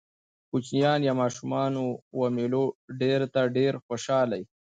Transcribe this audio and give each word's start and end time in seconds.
کوچنيان 0.51 0.99
يا 1.07 1.13
ماشومان 1.21 1.73
و 2.17 2.19
مېلو 2.35 2.63
ډېر 3.01 3.19
ته 3.33 3.41
ډېر 3.55 3.73
خوشحاله 3.85 4.35
يي. 4.39 4.45